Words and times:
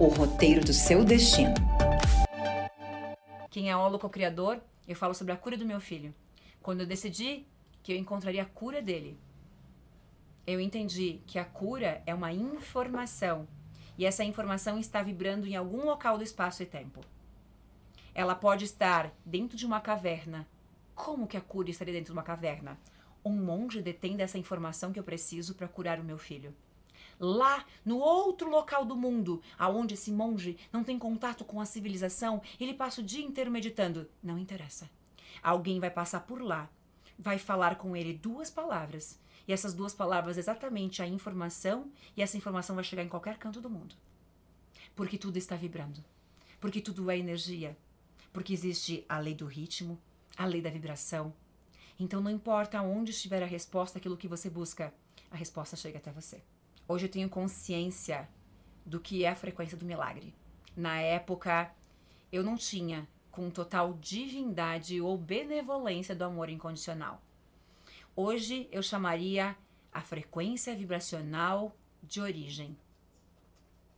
o 0.00 0.06
roteiro 0.06 0.64
do 0.64 0.72
seu 0.72 1.04
destino. 1.04 1.54
Quem 3.50 3.68
é 3.68 3.76
o 3.76 3.98
co-criador, 3.98 4.60
eu 4.86 4.94
falo 4.94 5.12
sobre 5.12 5.32
a 5.32 5.36
cura 5.36 5.56
do 5.56 5.66
meu 5.66 5.80
filho. 5.80 6.14
Quando 6.62 6.80
eu 6.80 6.86
decidi 6.86 7.44
que 7.82 7.92
eu 7.92 7.96
encontraria 7.96 8.42
a 8.42 8.46
cura 8.46 8.80
dele. 8.80 9.18
Eu 10.46 10.60
entendi 10.60 11.20
que 11.26 11.36
a 11.36 11.44
cura 11.44 12.00
é 12.06 12.14
uma 12.14 12.32
informação 12.32 13.48
e 13.96 14.06
essa 14.06 14.22
informação 14.22 14.78
está 14.78 15.02
vibrando 15.02 15.48
em 15.48 15.56
algum 15.56 15.84
local 15.84 16.16
do 16.16 16.22
espaço 16.22 16.62
e 16.62 16.66
tempo. 16.66 17.00
Ela 18.14 18.36
pode 18.36 18.64
estar 18.64 19.12
dentro 19.26 19.56
de 19.56 19.66
uma 19.66 19.80
caverna. 19.80 20.46
Como 20.94 21.26
que 21.26 21.36
a 21.36 21.40
cura 21.40 21.70
estaria 21.70 21.94
dentro 21.94 22.12
de 22.12 22.12
uma 22.12 22.22
caverna? 22.22 22.78
Um 23.24 23.32
monge 23.32 23.82
detém 23.82 24.16
dessa 24.16 24.38
informação 24.38 24.92
que 24.92 24.98
eu 25.00 25.04
preciso 25.04 25.56
para 25.56 25.66
curar 25.66 25.98
o 25.98 26.04
meu 26.04 26.18
filho. 26.18 26.54
Lá, 27.20 27.64
no 27.84 27.98
outro 27.98 28.48
local 28.48 28.84
do 28.84 28.96
mundo, 28.96 29.42
aonde 29.58 29.94
esse 29.94 30.12
monge 30.12 30.56
não 30.72 30.84
tem 30.84 30.98
contato 30.98 31.44
com 31.44 31.60
a 31.60 31.66
civilização, 31.66 32.40
ele 32.60 32.74
passa 32.74 33.00
o 33.00 33.04
dia 33.04 33.24
inteiro 33.24 33.50
meditando. 33.50 34.08
Não 34.22 34.38
interessa. 34.38 34.88
Alguém 35.42 35.80
vai 35.80 35.90
passar 35.90 36.20
por 36.20 36.40
lá 36.40 36.68
vai 37.18 37.38
falar 37.38 37.76
com 37.76 37.96
ele 37.96 38.14
duas 38.14 38.48
palavras. 38.48 39.18
E 39.46 39.52
essas 39.52 39.74
duas 39.74 39.94
palavras 39.94 40.38
exatamente 40.38 41.02
a 41.02 41.06
informação, 41.06 41.90
e 42.16 42.22
essa 42.22 42.36
informação 42.36 42.76
vai 42.76 42.84
chegar 42.84 43.02
em 43.02 43.08
qualquer 43.08 43.38
canto 43.38 43.60
do 43.60 43.70
mundo. 43.70 43.94
Porque 44.94 45.18
tudo 45.18 45.36
está 45.36 45.56
vibrando. 45.56 46.04
Porque 46.60 46.80
tudo 46.80 47.10
é 47.10 47.18
energia. 47.18 47.76
Porque 48.32 48.52
existe 48.52 49.04
a 49.08 49.18
lei 49.18 49.34
do 49.34 49.46
ritmo, 49.46 49.98
a 50.36 50.44
lei 50.44 50.60
da 50.60 50.70
vibração. 50.70 51.32
Então 51.98 52.20
não 52.20 52.30
importa 52.30 52.80
onde 52.82 53.10
estiver 53.10 53.42
a 53.42 53.46
resposta, 53.46 53.98
aquilo 53.98 54.16
que 54.16 54.28
você 54.28 54.48
busca, 54.48 54.94
a 55.30 55.36
resposta 55.36 55.76
chega 55.76 55.98
até 55.98 56.12
você. 56.12 56.42
Hoje 56.88 57.04
eu 57.04 57.10
tenho 57.10 57.28
consciência 57.28 58.26
do 58.84 58.98
que 58.98 59.22
é 59.22 59.28
a 59.28 59.36
frequência 59.36 59.76
do 59.76 59.84
milagre. 59.84 60.34
Na 60.74 60.98
época, 60.98 61.70
eu 62.32 62.42
não 62.42 62.56
tinha 62.56 63.06
com 63.30 63.50
total 63.50 63.92
divindade 64.00 64.98
ou 64.98 65.18
benevolência 65.18 66.14
do 66.14 66.24
amor 66.24 66.48
incondicional. 66.48 67.22
Hoje 68.16 68.66
eu 68.72 68.82
chamaria 68.82 69.54
a 69.92 70.00
frequência 70.00 70.74
vibracional 70.74 71.76
de 72.02 72.22
origem. 72.22 72.74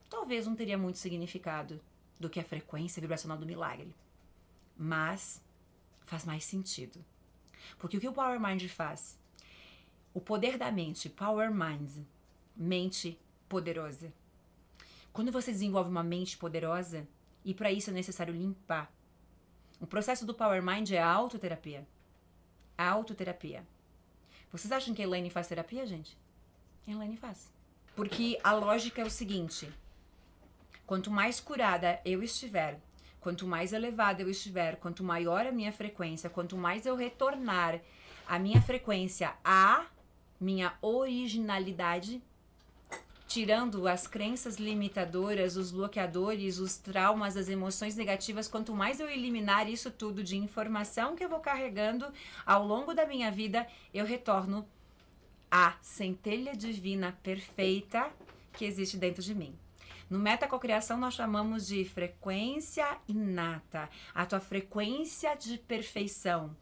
Talvez 0.08 0.48
não 0.48 0.56
teria 0.56 0.76
muito 0.76 0.98
significado 0.98 1.80
do 2.18 2.28
que 2.28 2.40
a 2.40 2.44
frequência 2.44 3.00
vibracional 3.00 3.38
do 3.38 3.46
milagre, 3.46 3.94
mas 4.76 5.40
faz 6.04 6.24
mais 6.24 6.42
sentido. 6.42 7.04
Porque 7.78 7.96
o 7.96 8.00
que 8.00 8.08
o 8.08 8.12
Power 8.12 8.40
Mind 8.40 8.66
faz? 8.66 9.16
O 10.12 10.20
poder 10.20 10.58
da 10.58 10.72
mente, 10.72 11.08
Power 11.08 11.54
Mind, 11.54 12.04
mente 12.60 13.18
poderosa. 13.48 14.12
Quando 15.12 15.32
você 15.32 15.50
desenvolve 15.50 15.90
uma 15.90 16.04
mente 16.04 16.36
poderosa, 16.36 17.08
e 17.44 17.52
para 17.52 17.72
isso 17.72 17.90
é 17.90 17.92
necessário 17.92 18.32
limpar 18.32 18.92
o 19.80 19.86
processo 19.86 20.26
do 20.26 20.34
Power 20.34 20.62
Mind 20.62 20.90
é 20.90 20.98
a 20.98 21.08
autoterapia. 21.08 21.88
A 22.76 22.90
autoterapia. 22.90 23.66
Vocês 24.52 24.70
acham 24.70 24.94
que 24.94 25.00
a 25.00 25.04
Elaine 25.06 25.30
faz 25.30 25.48
terapia, 25.48 25.86
gente? 25.86 26.18
A 26.86 26.90
Elaine 26.90 27.16
faz. 27.16 27.50
Porque 27.96 28.38
a 28.44 28.52
lógica 28.52 29.00
é 29.00 29.04
o 29.06 29.10
seguinte: 29.10 29.72
quanto 30.84 31.10
mais 31.10 31.40
curada 31.40 31.98
eu 32.04 32.22
estiver, 32.22 32.78
quanto 33.20 33.46
mais 33.46 33.72
elevada 33.72 34.20
eu 34.20 34.28
estiver, 34.28 34.76
quanto 34.76 35.02
maior 35.02 35.46
a 35.46 35.52
minha 35.52 35.72
frequência, 35.72 36.28
quanto 36.28 36.58
mais 36.58 36.84
eu 36.84 36.94
retornar 36.94 37.80
a 38.26 38.38
minha 38.38 38.60
frequência 38.60 39.34
à 39.42 39.86
minha 40.38 40.74
originalidade, 40.82 42.22
tirando 43.30 43.86
as 43.86 44.08
crenças 44.08 44.56
limitadoras, 44.56 45.56
os 45.56 45.70
bloqueadores, 45.70 46.58
os 46.58 46.76
traumas, 46.76 47.36
as 47.36 47.48
emoções 47.48 47.94
negativas, 47.94 48.48
quanto 48.48 48.74
mais 48.74 48.98
eu 48.98 49.08
eliminar 49.08 49.70
isso 49.70 49.88
tudo 49.88 50.24
de 50.24 50.36
informação 50.36 51.14
que 51.14 51.24
eu 51.24 51.28
vou 51.28 51.38
carregando 51.38 52.12
ao 52.44 52.66
longo 52.66 52.92
da 52.92 53.06
minha 53.06 53.30
vida, 53.30 53.68
eu 53.94 54.04
retorno 54.04 54.66
à 55.48 55.76
centelha 55.80 56.56
divina 56.56 57.16
perfeita 57.22 58.10
que 58.52 58.64
existe 58.64 58.96
dentro 58.96 59.22
de 59.22 59.32
mim. 59.32 59.56
No 60.10 60.18
metacocriação 60.18 60.98
nós 60.98 61.14
chamamos 61.14 61.68
de 61.68 61.84
frequência 61.84 62.98
inata, 63.06 63.88
a 64.12 64.26
tua 64.26 64.40
frequência 64.40 65.36
de 65.36 65.56
perfeição. 65.56 66.56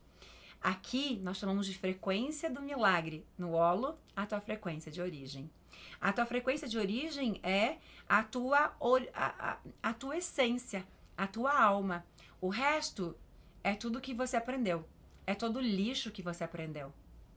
Aqui 0.61 1.19
nós 1.23 1.39
chamamos 1.39 1.67
de 1.67 1.79
frequência 1.79 2.51
do 2.51 2.61
milagre, 2.61 3.25
no 3.39 3.53
holo, 3.53 3.99
a 4.15 4.27
tua 4.27 4.43
frequência 4.43 4.93
de 4.93 5.01
origem. 5.01 5.51
A 6.01 6.13
tua 6.13 6.27
frequência 6.27 6.69
de 6.69 6.79
origem 6.79 7.41
é 7.43 7.79
a 8.09 8.23
tua, 8.23 8.73
a, 9.15 9.53
a, 9.53 9.59
a 9.83 9.93
tua 9.93 10.17
essência, 10.17 10.87
a 11.17 11.27
tua 11.27 11.59
alma. 11.59 12.05
O 12.41 12.49
resto 12.49 13.17
é 13.63 13.75
tudo 13.75 14.01
que 14.01 14.15
você 14.15 14.37
aprendeu. 14.37 14.87
É 15.27 15.35
todo 15.35 15.57
o 15.57 15.61
lixo 15.61 16.11
que 16.11 16.23
você 16.23 16.45
aprendeu. 16.45 16.93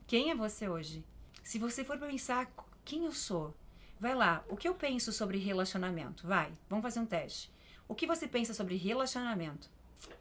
Quem 0.06 0.30
é 0.30 0.34
você 0.34 0.68
hoje? 0.68 1.04
Se 1.42 1.58
você 1.58 1.84
for 1.84 1.98
pensar 1.98 2.50
quem 2.84 3.04
eu 3.04 3.12
sou, 3.12 3.54
vai 3.98 4.14
lá. 4.14 4.44
O 4.48 4.56
que 4.56 4.68
eu 4.68 4.74
penso 4.74 5.12
sobre 5.12 5.38
relacionamento? 5.38 6.26
Vai, 6.26 6.52
vamos 6.68 6.82
fazer 6.82 7.00
um 7.00 7.06
teste. 7.06 7.50
O 7.88 7.94
que 7.94 8.06
você 8.06 8.26
pensa 8.26 8.54
sobre 8.54 8.76
relacionamento? 8.76 9.68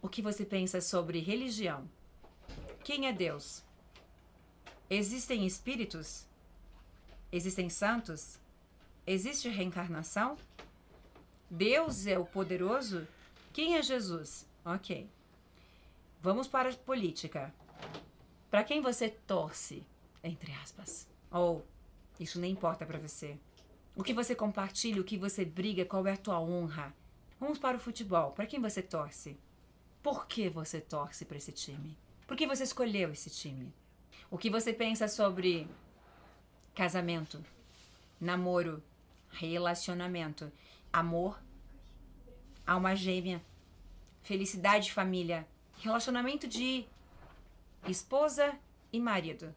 O 0.02 0.10
que 0.10 0.22
você 0.22 0.44
pensa 0.44 0.82
sobre 0.82 1.20
religião? 1.20 1.90
Quem 2.84 3.08
é 3.08 3.14
Deus? 3.14 3.64
Existem 4.90 5.46
espíritos? 5.46 6.28
Existem 7.32 7.70
santos? 7.70 8.38
Existe 9.08 9.48
reencarnação? 9.48 10.38
Deus 11.50 12.06
é 12.06 12.18
o 12.20 12.26
poderoso? 12.26 13.08
Quem 13.54 13.76
é 13.76 13.84
Jesus? 13.84 14.46
Ok. 14.66 15.10
Vamos 16.22 16.48
para 16.48 16.70
a 16.70 16.74
política. 16.74 17.54
Para 18.50 18.64
quem 18.64 18.82
você 18.82 19.10
torce? 19.10 19.84
Entre 20.24 20.52
aspas. 20.54 21.08
Ou 21.32 21.66
isso 22.20 22.40
nem 22.40 22.52
importa 22.52 22.86
para 22.86 23.00
você. 23.00 23.38
O 23.96 24.04
que 24.04 24.14
você 24.14 24.36
compartilha, 24.36 25.02
o 25.02 25.06
que 25.06 25.18
você 25.18 25.44
briga, 25.44 25.86
qual 25.86 26.06
é 26.06 26.14
a 26.14 26.18
tua 26.18 26.40
honra? 26.40 26.94
Vamos 27.40 27.58
para 27.58 27.78
o 27.78 27.80
futebol. 27.80 28.32
Para 28.32 28.46
quem 28.46 28.60
você 28.60 28.82
torce? 28.82 29.38
Por 30.04 30.28
que 30.28 30.50
você 30.50 30.80
torce 30.80 31.26
para 31.26 31.38
esse 31.38 31.52
time? 31.52 31.98
Por 32.28 32.38
que 32.38 32.46
você 32.48 32.64
escolheu 32.64 33.12
esse 33.12 33.30
time? 33.30 33.74
O 34.30 34.38
que 34.38 34.50
você 34.50 34.72
pensa 34.72 35.08
sobre 35.08 35.68
casamento, 36.74 37.44
namoro, 38.20 38.82
relacionamento, 39.30 40.52
amor, 40.92 41.42
alma 42.66 42.96
gêmea, 42.96 43.42
felicidade 44.22 44.86
de 44.86 44.94
família, 44.94 45.48
relacionamento 45.78 46.48
de 46.48 46.86
esposa 47.88 48.58
e 48.92 49.00
marido. 49.00 49.54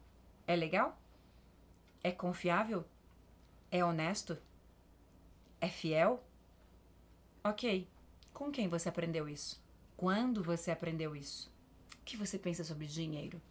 É 0.47 0.55
legal? 0.55 0.97
É 2.03 2.11
confiável? 2.11 2.85
É 3.71 3.83
honesto? 3.83 4.37
É 5.59 5.67
fiel? 5.67 6.23
Ok. 7.43 7.87
Com 8.33 8.51
quem 8.51 8.67
você 8.67 8.89
aprendeu 8.89 9.29
isso? 9.29 9.63
Quando 9.95 10.43
você 10.43 10.71
aprendeu 10.71 11.15
isso? 11.15 11.51
O 11.93 12.03
que 12.03 12.17
você 12.17 12.37
pensa 12.37 12.63
sobre 12.63 12.85
dinheiro? 12.85 13.41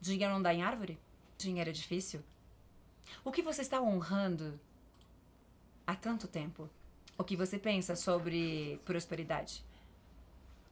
Dinheiro 0.00 0.32
não 0.32 0.42
dá 0.42 0.52
em 0.52 0.62
árvore? 0.62 0.98
Dinheiro 1.38 1.70
é 1.70 1.72
difícil? 1.72 2.22
O 3.24 3.30
que 3.30 3.40
você 3.40 3.62
está 3.62 3.80
honrando 3.80 4.58
há 5.86 5.94
tanto 5.94 6.26
tempo? 6.26 6.68
O 7.16 7.22
que 7.22 7.36
você 7.36 7.56
pensa 7.56 7.94
sobre 7.94 8.80
prosperidade? 8.84 9.64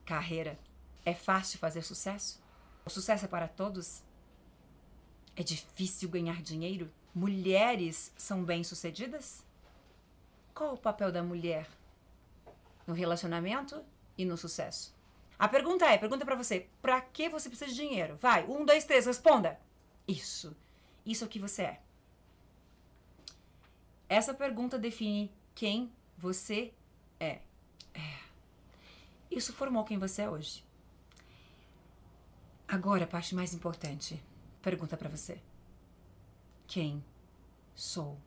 Carreira? 0.05 0.59
É 1.05 1.13
fácil 1.13 1.59
fazer 1.59 1.81
sucesso? 1.81 2.43
O 2.85 2.89
sucesso 2.89 3.23
é 3.23 3.27
para 3.27 3.47
todos? 3.47 4.03
É 5.33 5.43
difícil 5.43 6.09
ganhar 6.09 6.41
dinheiro? 6.41 6.91
Mulheres 7.15 8.11
são 8.17 8.43
bem-sucedidas? 8.43 9.45
Qual 10.53 10.73
o 10.73 10.77
papel 10.77 11.09
da 11.09 11.23
mulher 11.23 11.69
no 12.85 12.93
relacionamento 12.93 13.81
e 14.17 14.25
no 14.25 14.35
sucesso? 14.35 14.93
A 15.39 15.47
pergunta 15.47 15.85
é, 15.85 15.97
pergunta 15.97 16.25
para 16.25 16.35
você, 16.35 16.67
para 16.81 16.99
que 16.99 17.29
você 17.29 17.47
precisa 17.47 17.71
de 17.71 17.77
dinheiro? 17.77 18.17
Vai, 18.17 18.45
um, 18.45 18.65
dois, 18.65 18.83
três, 18.83 19.05
responda. 19.05 19.57
Isso. 20.05 20.53
Isso 21.05 21.23
é 21.23 21.27
o 21.27 21.29
que 21.29 21.39
você 21.39 21.63
é. 21.63 21.81
Essa 24.11 24.33
pergunta 24.33 24.77
define 24.77 25.31
quem 25.55 25.89
você 26.17 26.73
é. 27.17 27.39
é. 27.93 28.19
Isso 29.31 29.53
formou 29.53 29.85
quem 29.85 29.97
você 29.97 30.23
é 30.23 30.29
hoje. 30.29 30.65
Agora, 32.67 33.05
a 33.05 33.07
parte 33.07 33.33
mais 33.33 33.53
importante. 33.53 34.21
Pergunta 34.61 34.97
para 34.97 35.07
você. 35.07 35.41
Quem 36.67 37.01
sou 37.73 38.19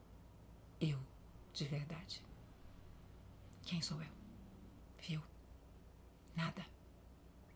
eu 0.81 0.99
de 1.53 1.67
verdade? 1.67 2.23
Quem 3.67 3.83
sou 3.83 4.01
eu? 4.01 4.09
Viu? 5.07 5.23
Nada. 6.35 6.65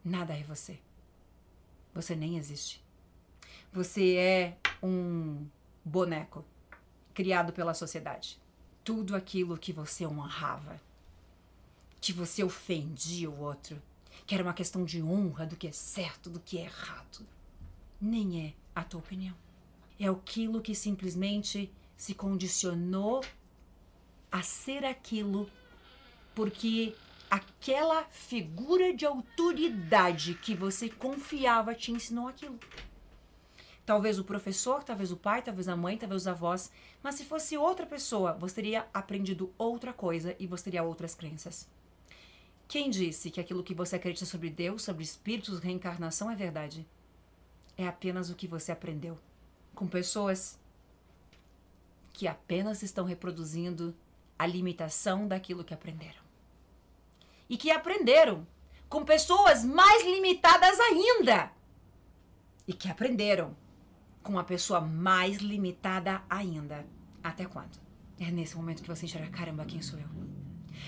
Nada 0.04 0.36
é 0.36 0.42
você. 0.42 0.78
Você 1.94 2.14
nem 2.14 2.36
existe. 2.36 2.84
Você 3.72 4.16
é 4.16 4.58
um 4.82 5.46
boneco 5.82 6.44
criado 7.18 7.52
pela 7.52 7.74
sociedade. 7.74 8.38
Tudo 8.84 9.16
aquilo 9.16 9.58
que 9.58 9.72
você 9.72 10.06
honrava, 10.06 10.80
que 12.00 12.12
você 12.12 12.44
ofendia 12.44 13.28
o 13.28 13.40
outro, 13.40 13.82
que 14.24 14.36
era 14.36 14.44
uma 14.44 14.54
questão 14.54 14.84
de 14.84 15.02
honra 15.02 15.44
do 15.44 15.56
que 15.56 15.66
é 15.66 15.72
certo, 15.72 16.30
do 16.30 16.38
que 16.38 16.58
é 16.58 16.66
errado, 16.66 17.26
nem 18.00 18.46
é 18.46 18.54
a 18.72 18.84
tua 18.84 19.00
opinião. 19.00 19.34
É 19.98 20.06
aquilo 20.06 20.60
que 20.60 20.76
simplesmente 20.76 21.72
se 21.96 22.14
condicionou 22.14 23.24
a 24.30 24.40
ser 24.40 24.84
aquilo 24.84 25.50
porque 26.36 26.94
aquela 27.28 28.04
figura 28.12 28.94
de 28.94 29.04
autoridade 29.04 30.34
que 30.34 30.54
você 30.54 30.88
confiava 30.88 31.74
te 31.74 31.90
ensinou 31.90 32.28
aquilo. 32.28 32.60
Talvez 33.88 34.18
o 34.18 34.24
professor, 34.24 34.84
talvez 34.84 35.10
o 35.10 35.16
pai, 35.16 35.40
talvez 35.40 35.66
a 35.66 35.74
mãe, 35.74 35.96
talvez 35.96 36.20
os 36.20 36.28
avós. 36.28 36.70
Mas 37.02 37.14
se 37.14 37.24
fosse 37.24 37.56
outra 37.56 37.86
pessoa, 37.86 38.34
você 38.34 38.56
teria 38.56 38.86
aprendido 38.92 39.50
outra 39.56 39.94
coisa 39.94 40.36
e 40.38 40.46
você 40.46 40.64
teria 40.64 40.82
outras 40.82 41.14
crenças. 41.14 41.66
Quem 42.68 42.90
disse 42.90 43.30
que 43.30 43.40
aquilo 43.40 43.62
que 43.62 43.72
você 43.72 43.96
acredita 43.96 44.26
sobre 44.26 44.50
Deus, 44.50 44.82
sobre 44.82 45.02
espíritos, 45.02 45.60
reencarnação 45.60 46.30
é 46.30 46.36
verdade? 46.36 46.86
É 47.78 47.86
apenas 47.86 48.28
o 48.28 48.34
que 48.34 48.46
você 48.46 48.70
aprendeu 48.70 49.18
com 49.74 49.88
pessoas 49.88 50.58
que 52.12 52.28
apenas 52.28 52.82
estão 52.82 53.06
reproduzindo 53.06 53.96
a 54.38 54.46
limitação 54.46 55.26
daquilo 55.26 55.64
que 55.64 55.72
aprenderam. 55.72 56.20
E 57.48 57.56
que 57.56 57.70
aprenderam 57.70 58.46
com 58.86 59.02
pessoas 59.02 59.64
mais 59.64 60.04
limitadas 60.04 60.78
ainda. 60.78 61.50
E 62.66 62.74
que 62.74 62.90
aprenderam 62.90 63.56
com 64.28 64.32
uma 64.32 64.44
pessoa 64.44 64.82
mais 64.82 65.38
limitada 65.38 66.20
ainda. 66.28 66.84
Até 67.24 67.46
quando? 67.46 67.80
É 68.20 68.30
nesse 68.30 68.54
momento 68.54 68.82
que 68.82 68.88
você 68.88 69.06
enxerga, 69.06 69.30
caramba, 69.30 69.64
quem 69.64 69.80
sou 69.80 69.98
eu? 69.98 70.06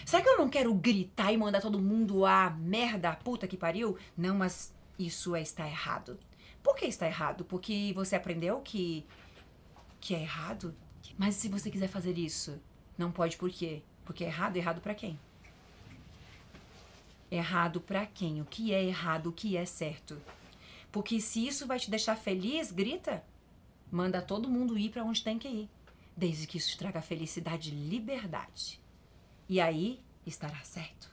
Será 0.04 0.22
que 0.22 0.28
eu 0.28 0.36
não 0.36 0.46
quero 0.46 0.74
gritar 0.74 1.32
e 1.32 1.38
mandar 1.38 1.62
todo 1.62 1.80
mundo 1.80 2.26
a 2.26 2.50
merda, 2.50 3.08
a 3.08 3.16
puta 3.16 3.48
que 3.48 3.56
pariu? 3.56 3.96
Não, 4.14 4.36
mas 4.36 4.74
isso 4.98 5.34
é 5.34 5.40
está 5.40 5.66
errado. 5.66 6.20
Por 6.62 6.76
que 6.76 6.84
está 6.84 7.06
errado? 7.06 7.42
Porque 7.42 7.94
você 7.94 8.14
aprendeu 8.14 8.60
que 8.60 9.06
que 9.98 10.14
é 10.14 10.20
errado? 10.20 10.76
Mas 11.16 11.34
se 11.34 11.48
você 11.48 11.70
quiser 11.70 11.88
fazer 11.88 12.18
isso, 12.18 12.60
não 12.98 13.10
pode 13.10 13.38
por 13.38 13.48
quê? 13.48 13.82
Porque 14.04 14.22
é 14.22 14.26
errado, 14.26 14.58
errado 14.58 14.82
para 14.82 14.94
quem? 14.94 15.18
Errado 17.30 17.80
para 17.80 18.04
quem? 18.04 18.42
O 18.42 18.44
que 18.44 18.74
é 18.74 18.84
errado, 18.84 19.28
o 19.28 19.32
que 19.32 19.56
é 19.56 19.64
certo? 19.64 20.20
Porque 20.92 21.20
se 21.20 21.46
isso 21.46 21.66
vai 21.66 21.78
te 21.78 21.90
deixar 21.90 22.16
feliz, 22.16 22.70
grita. 22.70 23.24
Manda 23.90 24.22
todo 24.22 24.48
mundo 24.48 24.78
ir 24.78 24.90
para 24.90 25.02
onde 25.02 25.22
tem 25.22 25.36
que 25.36 25.48
ir, 25.48 25.68
desde 26.16 26.46
que 26.46 26.58
isso 26.58 26.78
traga 26.78 27.02
felicidade 27.02 27.70
e 27.70 27.74
liberdade. 27.74 28.80
E 29.48 29.60
aí 29.60 29.98
estará 30.24 30.60
certo. 30.62 31.10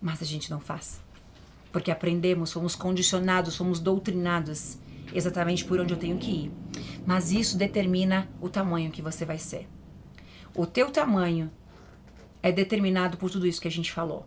Mas 0.00 0.22
a 0.22 0.24
gente 0.24 0.50
não 0.50 0.60
faz. 0.60 1.00
Porque 1.72 1.90
aprendemos, 1.90 2.52
fomos 2.52 2.76
condicionados, 2.76 3.56
fomos 3.56 3.80
doutrinados 3.80 4.78
exatamente 5.12 5.64
por 5.64 5.80
onde 5.80 5.92
eu 5.92 5.98
tenho 5.98 6.16
que 6.16 6.30
ir. 6.30 6.52
Mas 7.04 7.32
isso 7.32 7.58
determina 7.58 8.28
o 8.40 8.48
tamanho 8.48 8.92
que 8.92 9.02
você 9.02 9.24
vai 9.24 9.38
ser. 9.38 9.68
O 10.54 10.64
teu 10.64 10.92
tamanho 10.92 11.50
é 12.40 12.52
determinado 12.52 13.16
por 13.16 13.30
tudo 13.30 13.48
isso 13.48 13.60
que 13.60 13.68
a 13.68 13.70
gente 13.70 13.90
falou. 13.90 14.26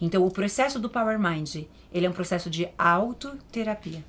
Então, 0.00 0.24
o 0.24 0.30
processo 0.30 0.78
do 0.78 0.88
Power 0.88 1.18
Mind, 1.18 1.64
ele 1.92 2.06
é 2.06 2.10
um 2.10 2.12
processo 2.12 2.48
de 2.48 2.68
autoterapia 2.78 4.04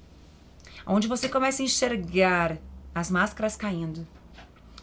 onde 0.86 1.08
você 1.08 1.30
começa 1.30 1.62
a 1.62 1.66
enxergar 1.66 2.58
as 2.94 3.10
máscaras 3.10 3.56
caindo. 3.56 4.08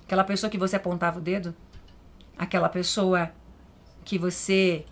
Aquela 0.04 0.24
pessoa 0.24 0.50
que 0.50 0.58
você 0.58 0.76
apontava 0.76 1.18
o 1.18 1.22
dedo, 1.22 1.54
aquela 2.36 2.68
pessoa 2.68 3.30
que 4.04 4.18
você 4.18 4.84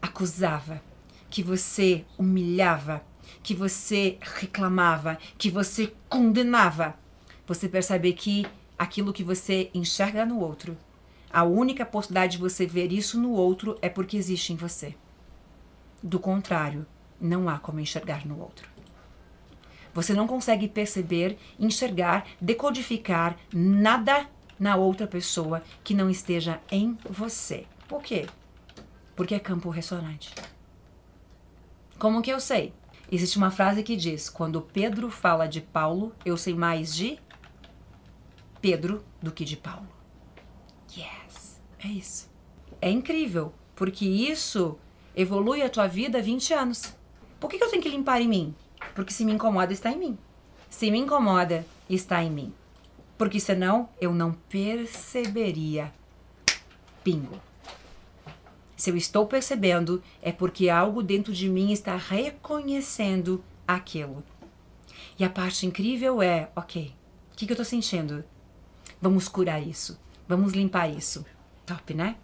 acusava, 0.00 0.80
que 1.28 1.42
você 1.42 2.04
humilhava, 2.16 3.02
que 3.42 3.54
você 3.54 4.18
reclamava, 4.20 5.18
que 5.36 5.50
você 5.50 5.92
condenava. 6.08 6.94
Você 7.46 7.68
percebe 7.68 8.12
que 8.12 8.46
aquilo 8.78 9.12
que 9.12 9.24
você 9.24 9.70
enxerga 9.74 10.24
no 10.24 10.38
outro, 10.40 10.76
a 11.30 11.42
única 11.42 11.84
possibilidade 11.84 12.32
de 12.32 12.38
você 12.38 12.66
ver 12.66 12.92
isso 12.92 13.20
no 13.20 13.32
outro 13.32 13.76
é 13.82 13.88
porque 13.88 14.16
existe 14.16 14.52
em 14.52 14.56
você. 14.56 14.94
Do 16.02 16.18
contrário, 16.18 16.86
não 17.20 17.48
há 17.48 17.58
como 17.58 17.80
enxergar 17.80 18.24
no 18.24 18.38
outro. 18.38 18.73
Você 19.94 20.12
não 20.12 20.26
consegue 20.26 20.68
perceber, 20.68 21.38
enxergar, 21.58 22.26
decodificar 22.40 23.36
nada 23.52 24.28
na 24.58 24.76
outra 24.76 25.06
pessoa 25.06 25.62
que 25.82 25.94
não 25.94 26.10
esteja 26.10 26.60
em 26.70 26.98
você. 27.08 27.66
Por 27.88 28.02
quê? 28.02 28.26
Porque 29.14 29.34
é 29.34 29.38
campo 29.38 29.70
ressonante. 29.70 30.34
Como 31.98 32.20
que 32.20 32.30
eu 32.30 32.40
sei? 32.40 32.74
Existe 33.10 33.38
uma 33.38 33.50
frase 33.50 33.82
que 33.82 33.96
diz: 33.96 34.28
quando 34.28 34.60
Pedro 34.60 35.10
fala 35.10 35.46
de 35.46 35.60
Paulo, 35.60 36.12
eu 36.24 36.36
sei 36.36 36.54
mais 36.54 36.94
de 36.94 37.18
Pedro 38.60 39.04
do 39.22 39.30
que 39.30 39.44
de 39.44 39.56
Paulo. 39.56 39.86
Yes, 40.96 41.60
é 41.78 41.86
isso. 41.86 42.30
É 42.80 42.90
incrível, 42.90 43.52
porque 43.76 44.04
isso 44.04 44.76
evolui 45.14 45.62
a 45.62 45.68
tua 45.68 45.86
vida 45.86 46.20
20 46.20 46.52
anos. 46.54 46.94
Por 47.38 47.48
que, 47.48 47.58
que 47.58 47.64
eu 47.64 47.70
tenho 47.70 47.82
que 47.82 47.88
limpar 47.88 48.20
em 48.20 48.28
mim? 48.28 48.54
Porque 48.94 49.12
se 49.12 49.24
me 49.24 49.32
incomoda, 49.32 49.72
está 49.72 49.90
em 49.90 49.98
mim. 49.98 50.18
Se 50.70 50.90
me 50.90 50.98
incomoda, 50.98 51.66
está 51.88 52.22
em 52.22 52.30
mim. 52.30 52.52
Porque 53.18 53.40
senão 53.40 53.88
eu 54.00 54.14
não 54.14 54.32
perceberia. 54.48 55.92
Pingo. 57.02 57.40
Se 58.76 58.90
eu 58.90 58.96
estou 58.96 59.26
percebendo, 59.26 60.02
é 60.20 60.32
porque 60.32 60.68
algo 60.68 61.02
dentro 61.02 61.32
de 61.32 61.48
mim 61.48 61.72
está 61.72 61.96
reconhecendo 61.96 63.42
aquilo. 63.66 64.22
E 65.18 65.24
a 65.24 65.30
parte 65.30 65.66
incrível 65.66 66.20
é: 66.20 66.50
ok, 66.56 66.92
o 67.32 67.36
que, 67.36 67.46
que 67.46 67.52
eu 67.52 67.54
estou 67.54 67.64
sentindo? 67.64 68.24
Vamos 69.00 69.28
curar 69.28 69.62
isso. 69.62 69.98
Vamos 70.26 70.52
limpar 70.52 70.88
isso. 70.88 71.24
Top, 71.66 71.94
né? 71.94 72.16